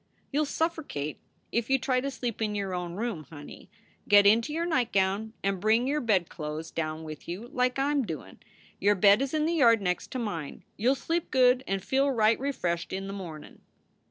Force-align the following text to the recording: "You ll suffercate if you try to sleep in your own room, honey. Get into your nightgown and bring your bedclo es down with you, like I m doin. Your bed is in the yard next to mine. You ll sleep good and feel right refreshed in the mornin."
"You 0.31 0.41
ll 0.41 0.45
suffercate 0.45 1.17
if 1.51 1.69
you 1.69 1.77
try 1.77 2.01
to 2.01 2.09
sleep 2.09 2.41
in 2.41 2.55
your 2.55 2.73
own 2.73 2.95
room, 2.95 3.25
honey. 3.29 3.69
Get 4.07 4.25
into 4.25 4.51
your 4.51 4.65
nightgown 4.65 5.33
and 5.43 5.59
bring 5.59 5.85
your 5.85 6.01
bedclo 6.01 6.59
es 6.59 6.71
down 6.71 7.03
with 7.03 7.27
you, 7.27 7.49
like 7.49 7.77
I 7.77 7.91
m 7.91 8.01
doin. 8.07 8.39
Your 8.79 8.95
bed 8.95 9.21
is 9.21 9.31
in 9.35 9.45
the 9.45 9.53
yard 9.53 9.79
next 9.79 10.09
to 10.13 10.17
mine. 10.17 10.63
You 10.75 10.93
ll 10.93 10.95
sleep 10.95 11.29
good 11.29 11.63
and 11.67 11.83
feel 11.85 12.09
right 12.09 12.39
refreshed 12.39 12.91
in 12.91 13.05
the 13.05 13.13
mornin." 13.13 13.61